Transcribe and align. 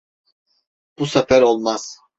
Bu 0.99 1.05
sefer 1.05 1.41
olmaz. 1.41 1.99